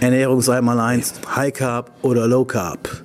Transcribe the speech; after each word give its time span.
Ernährung 0.00 0.40
sei 0.42 0.60
mal 0.60 0.78
eins, 0.78 1.14
High 1.34 1.52
Carb 1.52 1.90
oder 2.02 2.28
Low 2.28 2.44
Carb. 2.44 3.02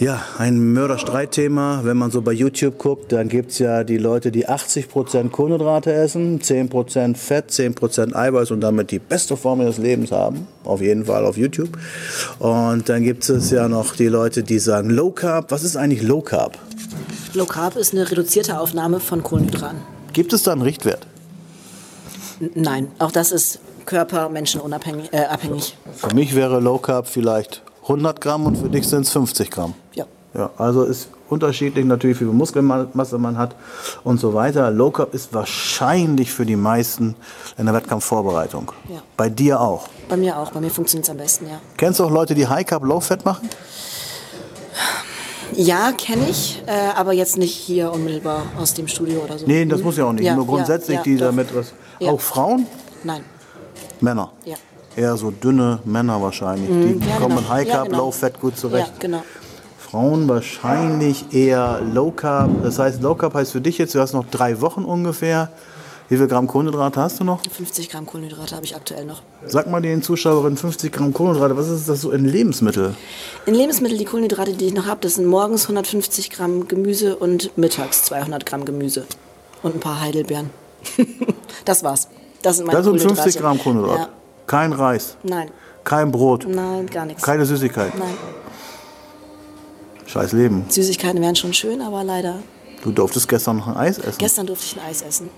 Ja, 0.00 0.20
ein 0.38 0.72
Mörderstreitthema. 0.72 1.82
Wenn 1.84 1.96
man 1.96 2.10
so 2.10 2.22
bei 2.22 2.32
YouTube 2.32 2.78
guckt, 2.78 3.12
dann 3.12 3.28
gibt 3.28 3.52
es 3.52 3.60
ja 3.60 3.84
die 3.84 3.96
Leute, 3.96 4.32
die 4.32 4.48
80% 4.48 5.30
Kohlenhydrate 5.30 5.92
essen, 5.92 6.40
10% 6.40 7.16
Fett, 7.16 7.50
10% 7.50 8.16
Eiweiß 8.16 8.50
und 8.50 8.60
damit 8.60 8.90
die 8.90 8.98
beste 8.98 9.36
Form 9.36 9.60
ihres 9.60 9.78
Lebens 9.78 10.10
haben. 10.10 10.48
Auf 10.64 10.80
jeden 10.80 11.04
Fall 11.04 11.24
auf 11.24 11.36
YouTube. 11.36 11.78
Und 12.40 12.88
dann 12.88 13.04
gibt 13.04 13.28
es 13.28 13.50
ja 13.50 13.68
noch 13.68 13.94
die 13.94 14.08
Leute, 14.08 14.42
die 14.42 14.58
sagen 14.58 14.90
Low 14.90 15.12
Carb. 15.12 15.52
Was 15.52 15.62
ist 15.62 15.76
eigentlich 15.76 16.02
Low 16.02 16.20
Carb? 16.20 16.58
Low 17.32 17.46
Carb 17.46 17.76
ist 17.76 17.92
eine 17.92 18.10
reduzierte 18.10 18.58
Aufnahme 18.58 18.98
von 18.98 19.22
Kohlenhydraten. 19.22 19.78
Gibt 20.12 20.32
es 20.32 20.42
da 20.42 20.52
einen 20.52 20.62
Richtwert? 20.62 21.06
N 22.40 22.50
nein, 22.56 22.88
auch 22.98 23.12
das 23.12 23.30
ist 23.30 23.60
Körper, 23.86 24.28
Menschen 24.28 24.60
unabhängig, 24.60 25.12
äh, 25.12 25.24
abhängig. 25.24 25.76
Für 25.94 26.14
mich 26.14 26.34
wäre 26.34 26.60
Low 26.60 26.78
Carb 26.78 27.06
vielleicht 27.06 27.62
100 27.82 28.20
Gramm 28.20 28.46
und 28.46 28.56
für 28.56 28.68
dich 28.68 28.88
sind 28.88 29.02
es 29.02 29.10
50 29.10 29.50
Gramm. 29.50 29.74
Ja. 29.94 30.06
Ja, 30.36 30.50
also 30.58 30.82
ist 30.82 31.08
unterschiedlich 31.28 31.84
natürlich, 31.84 32.16
wie 32.20 32.24
viel 32.24 32.32
Muskelmasse 32.32 33.18
man 33.18 33.38
hat 33.38 33.54
und 34.02 34.18
so 34.18 34.34
weiter. 34.34 34.70
Low 34.70 34.90
Carb 34.90 35.14
ist 35.14 35.32
wahrscheinlich 35.32 36.32
für 36.32 36.44
die 36.44 36.56
meisten 36.56 37.14
in 37.56 37.66
der 37.66 37.74
Wettkampfvorbereitung. 37.74 38.72
Ja. 38.88 39.02
Bei 39.16 39.28
dir 39.28 39.60
auch. 39.60 39.88
Bei 40.08 40.16
mir 40.16 40.36
auch. 40.36 40.50
Bei 40.50 40.60
mir 40.60 40.70
funktioniert 40.70 41.04
es 41.04 41.10
am 41.10 41.18
besten, 41.18 41.46
ja. 41.46 41.60
Kennst 41.76 42.00
du 42.00 42.04
auch 42.04 42.10
Leute, 42.10 42.34
die 42.34 42.48
High 42.48 42.66
Carb, 42.66 42.84
Low 42.84 43.00
Fat 43.00 43.24
machen? 43.24 43.48
Ja, 45.52 45.92
kenne 45.92 46.28
ich, 46.28 46.62
äh, 46.66 46.72
aber 46.96 47.12
jetzt 47.12 47.36
nicht 47.36 47.54
hier 47.54 47.92
unmittelbar 47.92 48.42
aus 48.58 48.74
dem 48.74 48.88
Studio 48.88 49.20
oder 49.20 49.38
so. 49.38 49.46
Nee, 49.46 49.64
das 49.66 49.82
muss 49.82 49.96
ja 49.96 50.04
auch 50.04 50.12
nicht. 50.12 50.24
Ja, 50.24 50.34
Nur 50.34 50.46
grundsätzlich, 50.46 50.96
ja, 50.96 51.02
die 51.02 51.16
doch. 51.16 51.26
damit 51.26 51.54
was. 51.54 51.72
Ja. 52.00 52.10
Auch 52.10 52.20
Frauen? 52.20 52.66
Nein. 53.04 53.22
Männer. 54.00 54.30
Ja. 54.44 54.56
Eher 54.96 55.16
so 55.16 55.30
dünne 55.30 55.80
Männer 55.84 56.20
wahrscheinlich. 56.22 56.68
die 56.68 57.06
ja, 57.06 57.16
kommen 57.16 57.30
genau. 57.30 57.40
mit 57.40 57.48
High 57.48 57.68
Ja, 57.68 57.74
Carb, 57.74 57.88
genau. 57.88 57.98
Low 57.98 58.10
Fat 58.10 58.40
gut 58.40 58.56
zurecht. 58.56 58.86
Ja, 58.86 58.94
genau. 59.00 59.22
Frauen 59.78 60.28
wahrscheinlich 60.28 61.32
eher 61.32 61.80
Low 61.92 62.10
Carb. 62.10 62.50
Das 62.62 62.78
heißt, 62.78 63.02
Low 63.02 63.14
Carb 63.14 63.34
heißt 63.34 63.52
für 63.52 63.60
dich 63.60 63.78
jetzt, 63.78 63.94
du 63.94 64.00
hast 64.00 64.12
noch 64.12 64.24
drei 64.30 64.60
Wochen 64.60 64.84
ungefähr. 64.84 65.50
Wie 66.08 66.18
viel 66.18 66.26
Gramm 66.26 66.46
Kohlenhydrate 66.46 67.00
hast 67.00 67.18
du 67.18 67.24
noch? 67.24 67.40
50 67.50 67.88
Gramm 67.88 68.04
Kohlenhydrate 68.04 68.54
habe 68.54 68.66
ich 68.66 68.76
aktuell 68.76 69.06
noch. 69.06 69.22
Sag 69.46 69.70
mal 69.70 69.80
den 69.80 70.02
Zuschauerinnen 70.02 70.58
50 70.58 70.92
Gramm 70.92 71.14
Kohlenhydrate. 71.14 71.56
Was 71.56 71.68
ist 71.68 71.88
das 71.88 72.02
so 72.02 72.10
in 72.10 72.26
Lebensmittel? 72.26 72.94
In 73.46 73.54
Lebensmitteln, 73.54 73.98
die 73.98 74.04
Kohlenhydrate, 74.04 74.52
die 74.52 74.66
ich 74.66 74.74
noch 74.74 74.86
habe, 74.86 75.00
das 75.00 75.14
sind 75.14 75.26
morgens 75.26 75.62
150 75.62 76.30
Gramm 76.30 76.68
Gemüse 76.68 77.16
und 77.16 77.56
mittags 77.56 78.02
200 78.02 78.44
Gramm 78.44 78.66
Gemüse. 78.66 79.06
Und 79.62 79.76
ein 79.76 79.80
paar 79.80 80.00
Heidelbeeren. 80.00 80.50
das 81.64 81.82
war's. 81.82 82.08
Das 82.44 82.56
sind 82.58 82.66
meine 82.66 82.76
Das 82.78 82.84
sind 82.86 82.92
Kohlenhydrate. 82.98 83.22
50 83.22 83.42
Gramm 83.42 83.58
Kohlenhydrate. 83.58 84.00
Ja. 84.02 84.08
Kein 84.46 84.72
Reis, 84.72 85.16
Nein, 85.22 85.50
kein 85.82 86.12
Brot, 86.12 86.46
nein, 86.48 86.86
gar 86.86 87.06
nichts. 87.06 87.22
keine 87.22 87.44
Süßigkeiten. 87.44 87.98
Nein. 87.98 88.14
Scheiß 90.06 90.32
Leben. 90.32 90.64
Süßigkeiten 90.68 91.20
wären 91.20 91.34
schon 91.34 91.52
schön, 91.54 91.80
aber 91.80 92.04
leider. 92.04 92.36
Du 92.82 92.92
durftest 92.92 93.26
gestern 93.28 93.56
noch 93.56 93.66
ein 93.68 93.76
Eis 93.76 93.98
essen. 93.98 94.18
Gestern 94.18 94.46
durfte 94.46 94.66
ich 94.66 94.76
ein 94.80 94.86
Eis 94.88 95.02
essen. 95.02 95.30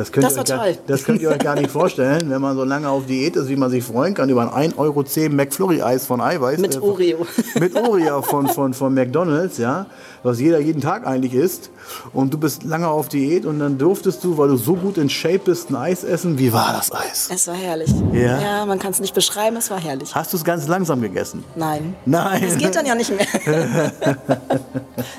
Das 0.00 0.12
könnt, 0.12 0.24
Das 0.24 0.34
ihr 0.34 0.40
euch 0.40 0.46
gar, 0.46 0.66
das 0.86 1.04
könnt 1.04 1.20
ihr 1.20 1.28
euch 1.28 1.38
gar 1.40 1.56
nicht 1.56 1.70
vorstellen, 1.70 2.30
wenn 2.30 2.40
man 2.40 2.56
so 2.56 2.64
lange 2.64 2.88
auf 2.88 3.04
Diät 3.04 3.36
ist, 3.36 3.50
wie 3.50 3.56
man 3.56 3.70
sich 3.70 3.84
freuen 3.84 4.14
kann 4.14 4.30
über 4.30 4.50
ein 4.54 4.72
1,10 4.72 4.78
Euro 4.78 5.04
McFlurry-Eis 5.34 6.06
von 6.06 6.22
Eiweiß. 6.22 6.58
Mit 6.58 6.76
äh, 6.76 6.78
Oreo. 6.78 7.26
Mit 7.60 7.76
Oreo 7.76 8.22
von, 8.22 8.48
von, 8.48 8.72
von 8.72 8.94
McDonalds, 8.94 9.58
ja, 9.58 9.84
was 10.22 10.40
jeder 10.40 10.58
jeden 10.58 10.80
Tag 10.80 11.06
eigentlich 11.06 11.34
isst. 11.34 11.68
Und 12.14 12.32
du 12.32 12.38
bist 12.38 12.64
lange 12.64 12.88
auf 12.88 13.10
Diät 13.10 13.44
und 13.44 13.58
dann 13.58 13.76
durftest 13.76 14.24
du, 14.24 14.38
weil 14.38 14.48
du 14.48 14.56
so 14.56 14.74
gut 14.74 14.96
in 14.96 15.10
Shape 15.10 15.40
bist, 15.40 15.68
ein 15.68 15.76
Eis 15.76 16.02
essen. 16.02 16.38
Wie 16.38 16.50
war 16.50 16.72
das 16.72 16.90
Eis? 16.92 17.28
Es 17.30 17.46
war 17.46 17.54
herrlich. 17.54 17.92
Ja? 18.14 18.40
Ja, 18.40 18.64
man 18.64 18.78
kann 18.78 18.92
es 18.92 19.00
nicht 19.00 19.14
beschreiben, 19.14 19.56
es 19.56 19.70
war 19.70 19.78
herrlich. 19.78 20.14
Hast 20.14 20.32
du 20.32 20.38
es 20.38 20.44
ganz 20.44 20.66
langsam 20.66 21.02
gegessen? 21.02 21.44
Nein. 21.56 21.94
Nein. 22.06 22.42
Das 22.42 22.56
geht 22.56 22.74
dann 22.74 22.86
ja 22.86 22.94
nicht 22.94 23.12
mehr. 23.14 23.26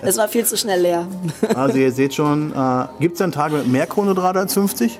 es 0.01 0.17
war 0.17 0.27
viel 0.27 0.45
zu 0.45 0.57
schnell 0.57 0.81
leer. 0.81 1.07
Also 1.53 1.77
ihr 1.77 1.91
seht 1.91 2.15
schon, 2.15 2.51
äh, 2.51 2.85
gibt 2.99 3.13
es 3.13 3.19
dann 3.19 3.31
Tage 3.31 3.57
mit 3.57 3.67
mehr 3.67 3.85
Kohlenhydrate 3.85 4.39
als 4.39 4.55
50? 4.71 4.99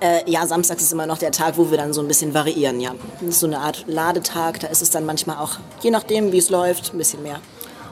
Äh, 0.00 0.30
ja, 0.30 0.46
samstags 0.46 0.82
ist 0.82 0.92
immer 0.92 1.06
noch 1.06 1.18
der 1.18 1.32
Tag, 1.32 1.54
wo 1.58 1.70
wir 1.70 1.76
dann 1.78 1.92
so 1.92 2.00
ein 2.00 2.08
bisschen 2.08 2.32
variieren, 2.32 2.80
ja. 2.80 2.92
Das 3.20 3.30
ist 3.30 3.40
so 3.40 3.46
eine 3.46 3.58
Art 3.58 3.84
Ladetag, 3.88 4.60
da 4.60 4.68
ist 4.68 4.80
es 4.80 4.90
dann 4.90 5.04
manchmal 5.04 5.36
auch, 5.38 5.58
je 5.82 5.90
nachdem, 5.90 6.30
wie 6.32 6.38
es 6.38 6.48
läuft, 6.50 6.92
ein 6.94 6.98
bisschen 6.98 7.22
mehr. 7.22 7.40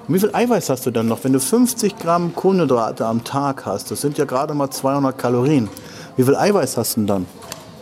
Und 0.07 0.15
wie 0.15 0.21
viel 0.21 0.31
Eiweiß 0.33 0.71
hast 0.71 0.87
du 0.87 0.93
dann 0.93 1.09
noch? 1.09 1.25
Wenn 1.25 1.33
du 1.33 1.41
50 1.41 1.99
Gramm 1.99 2.35
Kohlenhydrate 2.35 3.05
am 3.05 3.25
Tag 3.25 3.67
hast, 3.67 3.91
das 3.91 4.01
sind 4.01 4.17
ja 4.19 4.25
gerade 4.25 4.55
mal 4.55 4.71
200 4.71 5.19
Kalorien. 5.19 5.69
Wie 6.17 6.23
viel 6.23 6.37
Eiweiß 6.37 6.77
hast 6.77 6.95
du 6.97 7.01
denn 7.01 7.07
dann? 7.09 7.27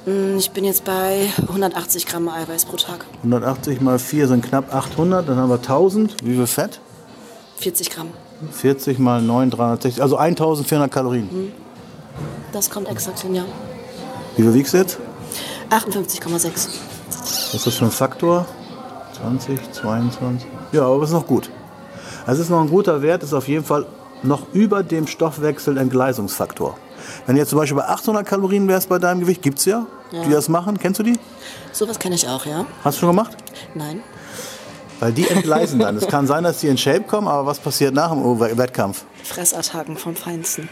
Hm, 0.06 0.38
Ich 0.38 0.50
bin 0.50 0.64
jetzt 0.64 0.84
bei 0.84 1.28
180 1.46 2.06
Gramm 2.06 2.28
Eiweiß 2.30 2.64
pro 2.64 2.76
Tag. 2.78 3.04
180 3.18 3.82
mal 3.82 3.98
4 3.98 4.28
sind 4.28 4.42
knapp 4.44 4.74
800, 4.74 5.28
dann 5.28 5.36
haben 5.36 5.50
wir 5.50 5.56
1000. 5.56 6.16
Wie 6.24 6.34
viel 6.34 6.46
Fett? 6.46 6.80
40 7.58 7.90
Gramm. 7.90 8.08
40 8.52 8.98
mal 8.98 9.20
9, 9.20 9.50
360, 9.50 10.02
also 10.02 10.16
1400 10.16 10.90
Kalorien. 10.90 11.52
Das 12.54 12.70
kommt 12.70 12.88
exakt 12.88 13.18
hin, 13.18 13.34
ja. 13.34 13.44
Wie 14.36 14.42
viel 14.42 14.54
wiegst 14.54 14.74
du 14.74 14.78
jetzt? 14.78 14.98
58,6. 15.70 16.44
Was 16.44 17.52
ist 17.52 17.66
das 17.66 17.74
für 17.74 17.84
ein 17.84 17.90
Faktor? 17.90 18.46
20, 19.20 19.72
22. 19.72 20.48
Ja, 20.70 20.86
aber 20.86 21.02
ist 21.02 21.10
noch 21.10 21.26
gut. 21.26 21.50
Also 22.24 22.40
es 22.40 22.46
ist 22.46 22.50
noch 22.50 22.60
ein 22.60 22.70
guter 22.70 23.02
Wert, 23.02 23.24
ist 23.24 23.32
auf 23.32 23.48
jeden 23.48 23.64
Fall 23.64 23.86
noch 24.22 24.52
über 24.52 24.84
dem 24.84 25.08
Stoffwechselentgleisungsfaktor. 25.08 26.78
Wenn 27.26 27.34
du 27.34 27.40
jetzt 27.40 27.50
zum 27.50 27.58
Beispiel 27.58 27.76
bei 27.76 27.88
800 27.88 28.24
Kalorien 28.24 28.68
wärst 28.68 28.88
bei 28.88 29.00
deinem 29.00 29.20
Gewicht, 29.20 29.42
gibt 29.42 29.58
es 29.58 29.64
ja, 29.64 29.86
die 30.12 30.30
das 30.30 30.48
machen. 30.48 30.78
Kennst 30.78 31.00
du 31.00 31.02
die? 31.02 31.18
Sowas 31.72 31.98
kenne 31.98 32.14
ich 32.14 32.28
auch, 32.28 32.46
ja. 32.46 32.66
Hast 32.84 32.98
du 32.98 33.00
schon 33.00 33.08
gemacht? 33.08 33.36
Nein. 33.74 34.00
Weil 35.00 35.12
die 35.12 35.28
entgleisen 35.28 35.80
dann. 35.80 35.96
Es 35.96 36.06
kann 36.06 36.28
sein, 36.28 36.44
dass 36.44 36.60
die 36.60 36.68
in 36.68 36.78
Shape 36.78 37.02
kommen, 37.02 37.26
aber 37.26 37.46
was 37.46 37.58
passiert 37.58 37.94
nach 37.94 38.12
dem 38.12 38.38
Wettkampf? 38.38 39.04
Fressattacken 39.24 39.96
vom 39.96 40.14
Feinsten. 40.14 40.68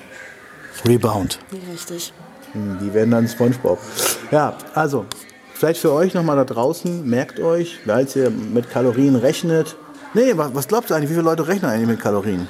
Rebound. 0.87 1.38
Richtig. 1.72 2.12
Hm, 2.53 2.78
Die 2.81 2.93
werden 2.93 3.10
dann 3.10 3.28
Spongebob. 3.28 3.78
Ja, 4.31 4.56
also, 4.75 5.06
vielleicht 5.55 5.81
für 5.81 5.93
euch 5.93 6.15
nochmal 6.15 6.37
da 6.37 6.44
draußen, 6.44 7.09
merkt 7.09 7.41
euch, 7.41 7.78
als 7.87 8.16
ihr 8.16 8.31
mit 8.31 8.71
Kalorien 8.71 9.16
rechnet. 9.16 9.77
Nee, 10.15 10.33
was, 10.37 10.55
was 10.55 10.69
glaubt 10.69 10.91
ihr 10.91 10.97
eigentlich, 10.97 11.10
wie 11.10 11.15
viele 11.15 11.25
Leute 11.25 11.47
rechnen 11.49 11.71
eigentlich 11.71 11.88
mit 11.88 12.00
Kalorien? 12.00 12.49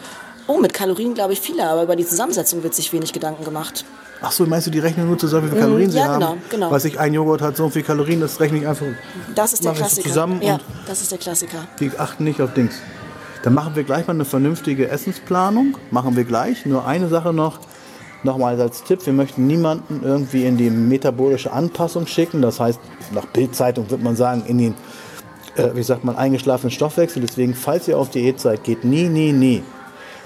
Oh, 0.48 0.58
mit 0.58 0.74
Kalorien 0.74 1.14
glaube 1.14 1.32
ich 1.34 1.40
viele, 1.40 1.64
aber 1.68 1.84
über 1.84 1.94
die 1.94 2.06
Zusammensetzung 2.06 2.62
wird 2.62 2.74
sich 2.74 2.92
wenig 2.92 3.12
Gedanken 3.12 3.44
gemacht. 3.44 3.84
Ach 4.20 4.32
so, 4.32 4.46
meinst 4.46 4.66
du, 4.66 4.70
die 4.70 4.78
rechnen 4.78 5.06
nur 5.06 5.18
zusammen, 5.18 5.46
wie 5.46 5.50
viele 5.50 5.62
Kalorien 5.62 5.90
sie 5.90 5.98
ja, 5.98 6.06
haben? 6.06 6.20
genau, 6.20 6.36
genau. 6.48 6.70
Weiß 6.70 6.84
ich, 6.84 6.98
ein 6.98 7.12
Joghurt 7.12 7.42
hat 7.42 7.56
so 7.56 7.68
viel 7.70 7.82
Kalorien, 7.82 8.20
das 8.20 8.38
rechne 8.40 8.58
ich 8.58 8.66
einfach. 8.66 8.86
Das 9.34 9.52
ist 9.52 9.64
der 9.64 9.72
Klassiker. 9.72 10.08
zusammen 10.08 10.42
ja, 10.42 10.58
das 10.86 11.02
ist 11.02 11.10
der 11.10 11.18
Klassiker. 11.18 11.58
Die 11.80 11.90
achten 11.98 12.24
nicht 12.24 12.40
auf 12.40 12.54
Dings. 12.54 12.74
Dann 13.42 13.54
machen 13.54 13.74
wir 13.74 13.82
gleich 13.82 14.06
mal 14.06 14.14
eine 14.14 14.24
vernünftige 14.24 14.88
Essensplanung. 14.88 15.76
Machen 15.90 16.16
wir 16.16 16.22
gleich. 16.22 16.64
Nur 16.64 16.86
eine 16.86 17.08
Sache 17.08 17.32
noch. 17.32 17.58
Nochmal 18.24 18.60
als 18.60 18.84
Tipp, 18.84 19.04
wir 19.04 19.12
möchten 19.12 19.46
niemanden 19.46 20.00
irgendwie 20.04 20.46
in 20.46 20.56
die 20.56 20.70
metabolische 20.70 21.52
Anpassung 21.52 22.06
schicken. 22.06 22.40
Das 22.40 22.60
heißt, 22.60 22.80
nach 23.12 23.26
Bildzeitung 23.26 23.90
wird 23.90 24.02
man 24.02 24.14
sagen, 24.14 24.44
in 24.46 24.58
den, 24.58 24.74
äh, 25.56 25.70
wie 25.74 25.82
sagt 25.82 26.04
man, 26.04 26.16
eingeschlafenen 26.16 26.70
Stoffwechsel. 26.70 27.22
Deswegen, 27.22 27.54
falls 27.54 27.88
ihr 27.88 27.98
auf 27.98 28.10
Diät 28.10 28.38
seid, 28.38 28.62
geht 28.64 28.84
nie, 28.84 29.08
nie, 29.08 29.32
nie 29.32 29.62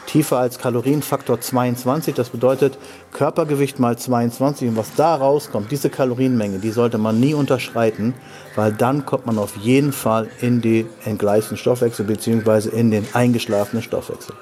tiefer 0.07 0.39
als 0.39 0.59
Kalorienfaktor 0.59 1.41
22. 1.41 2.15
Das 2.15 2.31
bedeutet 2.31 2.79
Körpergewicht 3.13 3.79
mal 3.79 3.99
22. 3.99 4.69
Und 4.69 4.77
was 4.77 4.95
da 4.95 5.15
rauskommt, 5.15 5.71
diese 5.71 5.91
Kalorienmenge, 5.91 6.59
die 6.59 6.71
sollte 6.71 6.99
man 6.99 7.21
nie 7.21 7.35
unterschreiten, 7.35 8.15
weil 8.55 8.73
dann 8.73 9.05
kommt 9.05 9.27
man 9.27 9.39
auf 9.39 9.57
jeden 9.57 9.93
Fall 9.93 10.29
in 10.41 10.61
die 10.61 10.87
entgleisten 11.05 11.57
Stoffwechsel 11.57 12.07
bzw. 12.07 12.69
in 12.71 12.91
den 12.91 13.07
eingeschlafenen 13.13 13.83
Stoffwechsel. 13.83 14.35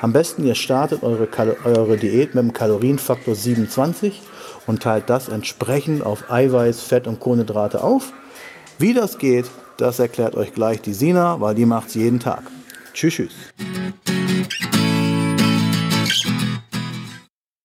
Am 0.00 0.12
besten, 0.12 0.46
ihr 0.46 0.54
startet 0.54 1.02
eure, 1.02 1.28
eure 1.64 1.96
Diät 1.96 2.34
mit 2.34 2.44
dem 2.44 2.52
Kalorienfaktor 2.52 3.34
27 3.34 4.22
und 4.66 4.82
teilt 4.82 5.08
das 5.10 5.28
entsprechend 5.28 6.04
auf 6.04 6.30
Eiweiß, 6.30 6.82
Fett 6.82 7.06
und 7.06 7.20
Kohlenhydrate 7.20 7.82
auf. 7.82 8.12
Wie 8.78 8.94
das 8.94 9.18
geht, 9.18 9.46
das 9.76 9.98
erklärt 9.98 10.34
euch 10.34 10.52
gleich 10.52 10.80
die 10.80 10.94
Sina, 10.94 11.40
weil 11.40 11.54
die 11.54 11.66
macht 11.66 11.88
es 11.88 11.94
jeden 11.94 12.20
Tschüss, 12.92 13.14
tschüss. 13.14 13.32